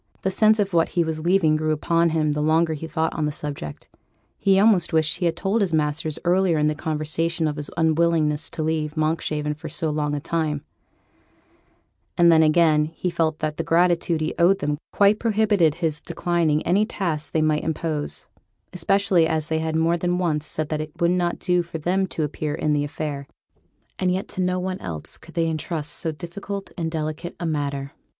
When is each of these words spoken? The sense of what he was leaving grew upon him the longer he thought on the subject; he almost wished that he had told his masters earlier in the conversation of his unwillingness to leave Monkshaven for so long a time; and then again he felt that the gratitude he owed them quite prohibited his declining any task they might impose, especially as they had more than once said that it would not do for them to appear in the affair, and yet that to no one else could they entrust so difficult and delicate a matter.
The 0.23 0.31
sense 0.31 0.57
of 0.57 0.73
what 0.73 0.89
he 0.97 1.03
was 1.03 1.23
leaving 1.23 1.55
grew 1.55 1.69
upon 1.71 2.09
him 2.09 2.31
the 2.31 2.41
longer 2.41 2.73
he 2.73 2.87
thought 2.87 3.13
on 3.13 3.25
the 3.27 3.31
subject; 3.31 3.87
he 4.39 4.57
almost 4.59 4.91
wished 4.93 5.13
that 5.13 5.19
he 5.19 5.25
had 5.27 5.35
told 5.35 5.61
his 5.61 5.73
masters 5.75 6.17
earlier 6.25 6.57
in 6.57 6.65
the 6.65 6.73
conversation 6.73 7.47
of 7.47 7.55
his 7.55 7.69
unwillingness 7.77 8.49
to 8.49 8.63
leave 8.63 8.97
Monkshaven 8.97 9.53
for 9.53 9.69
so 9.69 9.91
long 9.91 10.15
a 10.15 10.19
time; 10.19 10.63
and 12.17 12.31
then 12.31 12.41
again 12.41 12.85
he 12.85 13.11
felt 13.11 13.37
that 13.41 13.57
the 13.57 13.63
gratitude 13.63 14.21
he 14.21 14.33
owed 14.39 14.57
them 14.57 14.79
quite 14.91 15.19
prohibited 15.19 15.75
his 15.75 16.01
declining 16.01 16.63
any 16.63 16.83
task 16.83 17.31
they 17.31 17.43
might 17.43 17.63
impose, 17.63 18.25
especially 18.73 19.27
as 19.27 19.49
they 19.49 19.59
had 19.59 19.75
more 19.75 19.97
than 19.97 20.17
once 20.17 20.47
said 20.47 20.69
that 20.69 20.81
it 20.81 20.99
would 20.99 21.11
not 21.11 21.37
do 21.37 21.61
for 21.61 21.77
them 21.77 22.07
to 22.07 22.23
appear 22.23 22.55
in 22.55 22.73
the 22.73 22.83
affair, 22.83 23.27
and 23.99 24.11
yet 24.11 24.29
that 24.29 24.33
to 24.33 24.41
no 24.41 24.57
one 24.57 24.79
else 24.79 25.15
could 25.19 25.35
they 25.35 25.47
entrust 25.47 25.93
so 25.93 26.11
difficult 26.11 26.71
and 26.75 26.89
delicate 26.89 27.35
a 27.39 27.45
matter. 27.45 27.91